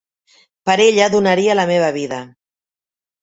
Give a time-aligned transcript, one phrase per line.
[0.69, 2.21] Per ella donaria la meva vida.